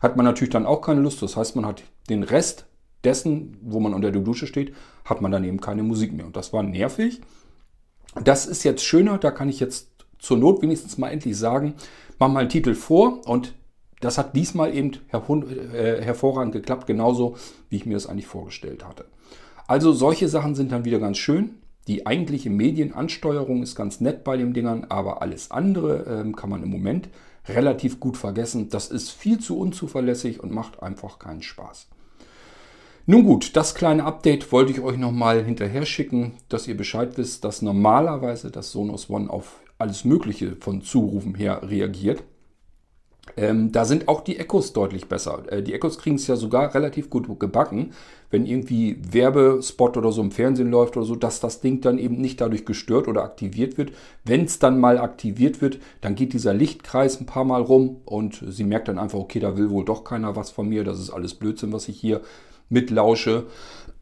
Hat 0.00 0.16
man 0.16 0.24
natürlich 0.24 0.52
dann 0.52 0.66
auch 0.66 0.80
keine 0.80 1.00
Lust. 1.00 1.22
Das 1.22 1.36
heißt, 1.36 1.56
man 1.56 1.66
hat 1.66 1.82
den 2.08 2.22
Rest 2.22 2.66
dessen, 3.04 3.56
wo 3.62 3.80
man 3.80 3.94
unter 3.94 4.10
der 4.10 4.22
Dusche 4.22 4.46
steht, 4.46 4.74
hat 5.04 5.20
man 5.20 5.32
dann 5.32 5.44
eben 5.44 5.60
keine 5.60 5.82
Musik 5.82 6.12
mehr. 6.12 6.26
Und 6.26 6.36
das 6.36 6.52
war 6.52 6.62
nervig. 6.62 7.20
Das 8.22 8.46
ist 8.46 8.64
jetzt 8.64 8.84
schöner, 8.84 9.18
da 9.18 9.30
kann 9.30 9.48
ich 9.48 9.60
jetzt 9.60 9.90
zur 10.18 10.38
Not 10.38 10.62
wenigstens 10.62 10.98
mal 10.98 11.10
endlich 11.10 11.36
sagen, 11.36 11.74
mach 12.18 12.28
mal 12.28 12.40
einen 12.40 12.48
Titel 12.48 12.74
vor 12.74 13.26
und 13.26 13.54
das 14.00 14.18
hat 14.18 14.36
diesmal 14.36 14.74
eben 14.74 14.92
äh, 15.12 16.02
hervorragend 16.02 16.52
geklappt, 16.52 16.86
genauso 16.86 17.36
wie 17.68 17.76
ich 17.76 17.86
mir 17.86 17.94
das 17.94 18.06
eigentlich 18.06 18.26
vorgestellt 18.26 18.84
hatte. 18.86 19.06
Also 19.66 19.92
solche 19.92 20.28
Sachen 20.28 20.54
sind 20.54 20.72
dann 20.72 20.84
wieder 20.84 20.98
ganz 20.98 21.18
schön. 21.18 21.56
Die 21.88 22.06
eigentliche 22.06 22.50
Medienansteuerung 22.50 23.62
ist 23.62 23.76
ganz 23.76 24.00
nett 24.00 24.24
bei 24.24 24.36
den 24.36 24.52
Dingern, 24.52 24.86
aber 24.88 25.22
alles 25.22 25.50
andere 25.50 26.04
ähm, 26.04 26.34
kann 26.34 26.50
man 26.50 26.62
im 26.62 26.68
Moment 26.68 27.08
relativ 27.48 28.00
gut 28.00 28.16
vergessen. 28.16 28.68
Das 28.70 28.88
ist 28.88 29.10
viel 29.10 29.38
zu 29.38 29.58
unzuverlässig 29.58 30.42
und 30.42 30.52
macht 30.52 30.82
einfach 30.82 31.18
keinen 31.18 31.42
Spaß. 31.42 31.88
Nun 33.08 33.24
gut, 33.24 33.54
das 33.54 33.76
kleine 33.76 34.04
Update 34.04 34.50
wollte 34.50 34.72
ich 34.72 34.80
euch 34.80 34.96
nochmal 34.96 35.44
hinterher 35.44 35.86
schicken, 35.86 36.32
dass 36.48 36.66
ihr 36.66 36.76
Bescheid 36.76 37.16
wisst, 37.16 37.44
dass 37.44 37.62
normalerweise 37.62 38.50
das 38.50 38.72
Sonos 38.72 39.08
One 39.08 39.30
auf 39.30 39.60
alles 39.78 40.04
Mögliche 40.04 40.56
von 40.56 40.82
Zurufen 40.82 41.36
her 41.36 41.60
reagiert. 41.62 42.24
Ähm, 43.36 43.72
da 43.72 43.84
sind 43.84 44.08
auch 44.08 44.22
die 44.22 44.38
Echos 44.38 44.72
deutlich 44.72 45.08
besser. 45.08 45.42
Äh, 45.48 45.62
die 45.62 45.74
Echos 45.74 45.98
kriegen 45.98 46.16
es 46.16 46.26
ja 46.26 46.36
sogar 46.36 46.74
relativ 46.74 47.10
gut 47.10 47.38
gebacken, 47.38 47.90
wenn 48.30 48.46
irgendwie 48.46 48.98
Werbespot 49.10 49.96
oder 49.96 50.12
so 50.12 50.22
im 50.22 50.30
Fernsehen 50.30 50.70
läuft 50.70 50.96
oder 50.96 51.04
so, 51.04 51.16
dass 51.16 51.40
das 51.40 51.60
Ding 51.60 51.80
dann 51.80 51.98
eben 51.98 52.20
nicht 52.20 52.40
dadurch 52.40 52.64
gestört 52.64 53.08
oder 53.08 53.24
aktiviert 53.24 53.76
wird. 53.78 53.92
Wenn 54.24 54.44
es 54.44 54.58
dann 54.58 54.80
mal 54.80 54.98
aktiviert 54.98 55.60
wird, 55.60 55.78
dann 56.00 56.14
geht 56.14 56.32
dieser 56.32 56.54
Lichtkreis 56.54 57.20
ein 57.20 57.26
paar 57.26 57.44
Mal 57.44 57.62
rum 57.62 57.96
und 58.04 58.42
sie 58.48 58.64
merkt 58.64 58.88
dann 58.88 58.98
einfach, 58.98 59.18
okay, 59.18 59.40
da 59.40 59.56
will 59.56 59.70
wohl 59.70 59.84
doch 59.84 60.04
keiner 60.04 60.34
was 60.36 60.50
von 60.50 60.68
mir, 60.68 60.84
das 60.84 60.98
ist 60.98 61.10
alles 61.10 61.34
Blödsinn, 61.34 61.72
was 61.72 61.88
ich 61.88 62.00
hier 62.00 62.22
mitlausche 62.68 63.46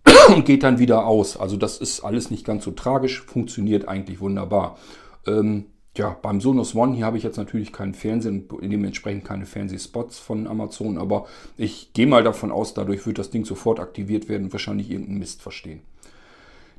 und 0.35 0.45
geht 0.45 0.63
dann 0.63 0.79
wieder 0.79 1.07
aus. 1.07 1.37
Also 1.37 1.57
das 1.57 1.79
ist 1.79 2.01
alles 2.01 2.31
nicht 2.31 2.45
ganz 2.45 2.65
so 2.65 2.71
tragisch, 2.71 3.23
funktioniert 3.23 3.89
eigentlich 3.89 4.21
wunderbar. 4.21 4.79
Ähm, 5.27 5.67
ja, 5.97 6.17
beim 6.21 6.41
Sonos 6.41 6.75
One 6.75 6.95
hier 6.95 7.07
habe 7.07 7.17
ich 7.17 7.23
jetzt 7.23 7.37
natürlich 7.37 7.73
keinen 7.73 7.95
Fernsehen, 7.95 8.49
dementsprechend 8.63 9.25
keine 9.25 9.47
Fernsehspots 9.47 10.19
von 10.19 10.47
Amazon, 10.47 10.99
aber 10.99 11.27
ich 11.57 11.93
gehe 11.93 12.07
mal 12.07 12.25
davon 12.25 12.51
aus, 12.51 12.75
dadurch 12.75 13.07
wird 13.07 13.19
das 13.19 13.31
Ding 13.31 13.45
sofort 13.45 13.79
aktiviert 13.79 14.29
werden 14.29 14.45
und 14.45 14.53
wahrscheinlich 14.53 14.91
irgendeinen 14.91 15.19
Mist 15.19 15.43
verstehen. 15.43 15.83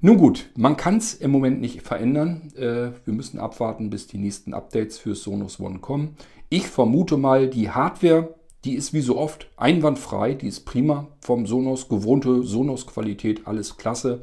Nun 0.01 0.17
gut, 0.17 0.50
man 0.55 0.75
kann 0.75 0.98
es 0.98 1.13
im 1.13 1.31
Moment 1.31 1.62
nicht 1.62 1.81
verändern. 1.81 2.51
Äh, 2.55 2.91
wir 3.05 3.13
müssen 3.13 3.39
abwarten, 3.39 3.89
bis 3.89 4.07
die 4.07 4.17
nächsten 4.17 4.53
Updates 4.53 4.98
für 4.98 5.15
Sonos 5.15 5.60
One 5.60 5.79
kommen. 5.79 6.17
Ich 6.50 6.67
vermute 6.67 7.17
mal, 7.17 7.50
die 7.50 7.72
Hardware, 7.72 8.36
die 8.65 8.75
ist 8.75 8.93
wie 8.93 9.01
so 9.01 9.17
oft 9.17 9.50
einwandfrei, 9.57 10.34
die 10.34 10.48
ist 10.48 10.65
prima 10.65 11.07
vom 11.22 11.48
Sonos, 11.48 11.88
gewohnte 11.88 12.43
Sonos-Qualität, 12.43 13.48
alles 13.48 13.77
klasse. 13.77 14.22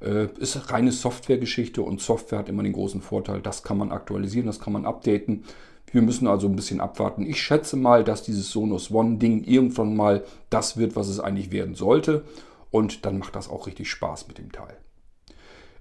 Äh, 0.00 0.26
ist 0.38 0.70
reine 0.72 0.92
Softwaregeschichte 0.92 1.82
und 1.82 2.00
Software 2.00 2.40
hat 2.40 2.48
immer 2.48 2.62
den 2.62 2.72
großen 2.72 3.00
Vorteil, 3.00 3.40
das 3.40 3.62
kann 3.62 3.78
man 3.78 3.92
aktualisieren, 3.92 4.46
das 4.46 4.60
kann 4.60 4.72
man 4.72 4.84
updaten. 4.84 5.44
Wir 5.92 6.02
müssen 6.02 6.26
also 6.26 6.48
ein 6.48 6.56
bisschen 6.56 6.80
abwarten. 6.80 7.24
Ich 7.24 7.40
schätze 7.40 7.76
mal, 7.76 8.04
dass 8.04 8.22
dieses 8.22 8.50
Sonos 8.50 8.90
One-Ding 8.90 9.44
irgendwann 9.44 9.96
mal 9.96 10.24
das 10.50 10.76
wird, 10.76 10.96
was 10.96 11.08
es 11.08 11.20
eigentlich 11.20 11.52
werden 11.52 11.74
sollte. 11.74 12.24
Und 12.70 13.06
dann 13.06 13.18
macht 13.18 13.36
das 13.36 13.48
auch 13.48 13.66
richtig 13.66 13.90
Spaß 13.90 14.28
mit 14.28 14.38
dem 14.38 14.52
Teil. 14.52 14.76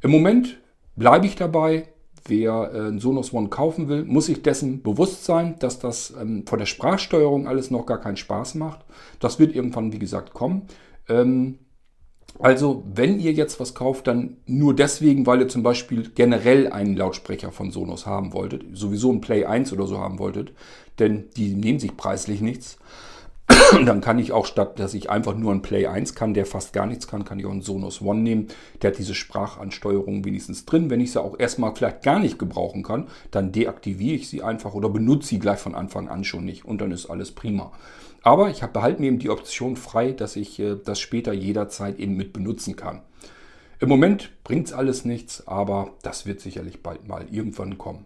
Im 0.02 0.12
Moment 0.12 0.60
bleibe 0.96 1.26
ich 1.26 1.36
dabei. 1.36 1.88
Wer 2.28 2.72
äh, 2.74 2.88
ein 2.88 3.00
Sonos 3.00 3.34
One 3.34 3.50
kaufen 3.50 3.88
will, 3.88 4.04
muss 4.04 4.28
sich 4.28 4.42
dessen 4.42 4.82
bewusst 4.82 5.26
sein, 5.26 5.58
dass 5.60 5.80
das 5.80 6.14
ähm, 6.20 6.46
von 6.48 6.58
der 6.58 6.66
Sprachsteuerung 6.66 7.48
alles 7.48 7.70
noch 7.70 7.86
gar 7.86 8.00
keinen 8.00 8.18
Spaß 8.18 8.56
macht. 8.56 8.80
Das 9.20 9.38
wird 9.38 9.56
irgendwann, 9.56 9.94
wie 9.94 10.00
gesagt, 10.00 10.34
kommen. 10.34 10.64
Ähm, 11.08 11.60
also, 12.40 12.84
wenn 12.94 13.20
ihr 13.20 13.32
jetzt 13.32 13.60
was 13.60 13.76
kauft, 13.76 14.08
dann 14.08 14.38
nur 14.46 14.76
deswegen, 14.76 15.26
weil 15.26 15.42
ihr 15.42 15.48
zum 15.48 15.64
Beispiel 15.64 16.12
generell 16.14 16.72
einen 16.72 16.98
Lautsprecher 16.98 17.52
von 17.52 17.72
Sonos 17.72 18.06
haben 18.06 18.34
wolltet, 18.34 18.66
sowieso 18.74 19.12
ein 19.12 19.22
Play 19.22 19.46
1 19.46 19.72
oder 19.74 19.88
so 19.88 20.00
haben 20.00 20.20
wolltet, 20.20 20.52
denn 21.00 21.26
die 21.38 21.56
nehmen 21.56 21.80
sich 21.80 21.96
preislich 21.96 22.42
nichts. 22.42 22.78
dann 23.86 24.02
kann 24.02 24.20
ich 24.20 24.32
auch 24.32 24.46
statt, 24.46 24.80
dass 24.80 24.94
ich 24.94 25.10
einfach 25.10 25.36
nur 25.36 25.52
ein 25.52 25.62
Play 25.62 25.86
1 25.86 26.16
kann, 26.16 26.34
der 26.34 26.46
fast 26.46 26.74
gar 26.74 26.88
nichts 26.88 27.08
kann, 27.08 27.26
kann 27.26 27.40
ich 27.40 27.46
auch 27.46 27.52
einen 27.52 27.62
Sonos 27.62 28.02
One 28.02 28.22
nehmen. 28.22 28.48
Der 28.82 28.92
hat 28.92 28.98
diese 28.98 29.14
Sprachansteuerung 29.14 30.26
wenigstens 30.26 30.66
drin. 30.66 30.90
Wenn 30.90 31.00
ich 31.00 31.12
sie 31.12 31.22
auch 31.22 31.40
erstmal 31.40 31.76
vielleicht 31.76 32.02
gar 32.02 32.20
nicht 32.20 32.40
gebrauchen 32.40 32.84
kann, 32.84 33.08
dann 33.32 33.52
deaktiviere 33.52 34.16
ich 34.16 34.30
sie 34.30 34.42
einfach 34.42 34.74
oder 34.74 34.90
benutze 34.90 35.30
sie 35.30 35.40
gleich 35.40 35.60
von 35.60 35.76
Anfang 35.76 36.10
an 36.10 36.24
schon 36.24 36.46
nicht 36.46 36.66
und 36.66 36.82
dann 36.82 36.92
ist 36.92 37.06
alles 37.06 37.32
prima. 37.32 37.72
Aber 38.26 38.50
ich 38.50 38.62
behalte 38.62 39.02
mir 39.02 39.08
eben 39.08 39.20
die 39.20 39.30
Option 39.30 39.78
frei, 39.78 40.12
dass 40.12 40.36
ich 40.36 40.60
äh, 40.60 40.78
das 40.84 41.00
später 41.00 41.32
jederzeit 41.32 42.00
eben 42.00 42.18
mit 42.18 42.34
benutzen 42.34 42.76
kann. 42.76 43.04
Im 43.80 43.88
Moment 43.88 44.32
bringt 44.44 44.66
es 44.66 44.74
alles 44.74 45.06
nichts, 45.06 45.48
aber 45.48 45.94
das 46.02 46.26
wird 46.26 46.40
sicherlich 46.40 46.82
bald 46.82 47.08
mal 47.08 47.28
irgendwann 47.30 47.78
kommen. 47.78 48.06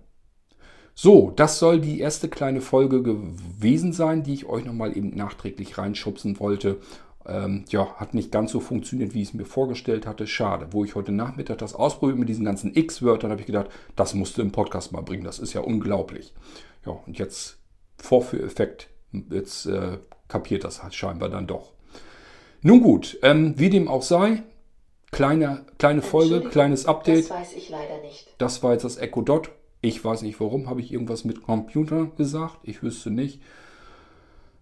So, 0.93 1.31
das 1.33 1.57
soll 1.57 1.79
die 1.79 2.01
erste 2.01 2.27
kleine 2.27 2.59
Folge 2.59 3.01
gewesen 3.01 3.93
sein, 3.93 4.23
die 4.23 4.33
ich 4.33 4.45
euch 4.45 4.65
nochmal 4.65 4.97
eben 4.97 5.15
nachträglich 5.15 5.77
reinschubsen 5.77 6.37
wollte. 6.41 6.81
Ähm, 7.25 7.63
ja, 7.69 7.95
hat 7.95 8.13
nicht 8.13 8.29
ganz 8.29 8.51
so 8.51 8.59
funktioniert, 8.59 9.13
wie 9.13 9.21
ich 9.21 9.29
es 9.29 9.33
mir 9.33 9.45
vorgestellt 9.45 10.05
hatte. 10.05 10.27
Schade. 10.27 10.67
Wo 10.71 10.83
ich 10.83 10.95
heute 10.95 11.13
Nachmittag 11.13 11.59
das 11.59 11.75
ausprobiert 11.75 12.19
mit 12.19 12.27
diesen 12.27 12.43
ganzen 12.43 12.75
X-Wörtern, 12.75 13.31
habe 13.31 13.39
ich 13.39 13.47
gedacht, 13.47 13.69
das 13.95 14.13
musst 14.13 14.37
du 14.37 14.41
im 14.41 14.51
Podcast 14.51 14.91
mal 14.91 15.01
bringen. 15.01 15.23
Das 15.23 15.39
ist 15.39 15.53
ja 15.53 15.61
unglaublich. 15.61 16.33
Ja, 16.85 16.91
und 16.91 17.17
jetzt 17.17 17.57
Vorführeffekt 17.97 18.89
Jetzt 19.11 19.65
äh, 19.65 19.97
kapiert 20.27 20.63
das 20.63 20.83
halt 20.83 20.93
scheinbar 20.93 21.29
dann 21.29 21.47
doch. 21.47 21.73
Nun 22.61 22.81
gut, 22.81 23.17
ähm, 23.21 23.53
wie 23.57 23.69
dem 23.69 23.87
auch 23.87 24.03
sei, 24.03 24.43
kleine, 25.11 25.65
kleine 25.77 26.01
Folge, 26.01 26.41
kleines 26.41 26.85
Update. 26.85 27.29
Das 27.29 27.37
weiß 27.37 27.53
ich 27.53 27.69
leider 27.69 28.01
nicht. 28.01 28.27
Das 28.37 28.63
war 28.63 28.73
jetzt 28.73 28.83
das 28.83 28.97
Echo 28.97 29.21
Dot. 29.21 29.51
Ich 29.81 30.03
weiß 30.03 30.23
nicht 30.23 30.39
warum, 30.41 30.69
habe 30.69 30.81
ich 30.81 30.91
irgendwas 30.91 31.23
mit 31.23 31.41
Computer 31.41 32.07
gesagt? 32.17 32.57
Ich 32.63 32.83
wüsste 32.83 33.11
nicht. 33.11 33.41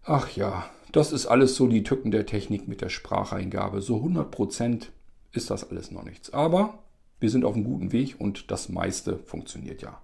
Ach 0.04 0.30
ja, 0.36 0.70
das 0.92 1.12
ist 1.12 1.26
alles 1.26 1.56
so 1.56 1.68
die 1.68 1.84
Tücken 1.84 2.12
der 2.12 2.26
Technik 2.26 2.68
mit 2.68 2.82
der 2.82 2.90
Spracheingabe. 2.90 3.82
So 3.82 3.98
100% 3.98 4.88
ist 5.32 5.50
das 5.50 5.70
alles 5.70 5.92
noch 5.92 6.04
nichts. 6.04 6.32
Aber 6.34 6.84
wir 7.20 7.30
sind 7.30 7.46
auf 7.46 7.56
einem 7.56 7.64
guten 7.64 7.92
Weg 7.92 8.16
und 8.20 8.52
das 8.52 8.70
meiste 8.70 9.18
funktioniert 9.18 9.82
ja. 9.82 10.00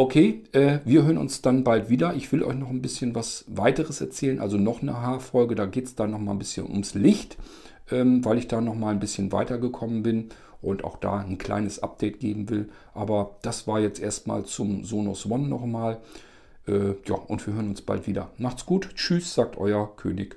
Okay, 0.00 0.44
äh, 0.52 0.78
wir 0.84 1.02
hören 1.02 1.18
uns 1.18 1.42
dann 1.42 1.64
bald 1.64 1.90
wieder. 1.90 2.14
Ich 2.14 2.30
will 2.30 2.44
euch 2.44 2.54
noch 2.54 2.70
ein 2.70 2.82
bisschen 2.82 3.16
was 3.16 3.44
weiteres 3.48 4.00
erzählen, 4.00 4.38
also 4.38 4.56
noch 4.56 4.80
eine 4.80 5.02
Haarfolge. 5.02 5.56
Da 5.56 5.66
geht 5.66 5.86
es 5.86 5.96
dann 5.96 6.12
noch 6.12 6.20
mal 6.20 6.30
ein 6.30 6.38
bisschen 6.38 6.70
ums 6.70 6.94
Licht, 6.94 7.36
ähm, 7.90 8.24
weil 8.24 8.38
ich 8.38 8.46
da 8.46 8.60
noch 8.60 8.76
mal 8.76 8.90
ein 8.90 9.00
bisschen 9.00 9.32
weitergekommen 9.32 10.04
bin 10.04 10.28
und 10.62 10.84
auch 10.84 10.98
da 10.98 11.16
ein 11.16 11.36
kleines 11.36 11.82
Update 11.82 12.20
geben 12.20 12.48
will. 12.48 12.68
Aber 12.94 13.38
das 13.42 13.66
war 13.66 13.80
jetzt 13.80 13.98
erstmal 14.00 14.44
zum 14.44 14.84
Sonos 14.84 15.28
One 15.28 15.48
nochmal. 15.48 15.98
Äh, 16.68 16.94
ja, 17.04 17.16
und 17.16 17.44
wir 17.44 17.54
hören 17.54 17.70
uns 17.70 17.82
bald 17.82 18.06
wieder. 18.06 18.30
Macht's 18.38 18.66
gut. 18.66 18.90
Tschüss, 18.94 19.34
sagt 19.34 19.58
euer 19.58 19.96
König 19.96 20.36